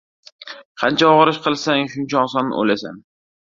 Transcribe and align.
•Qancha 0.83 1.09
og‘ir 1.17 1.31
ish 1.35 1.41
qilsang, 1.45 1.91
shuncha 1.93 2.25
oson 2.25 2.53
o‘lasan. 2.65 3.01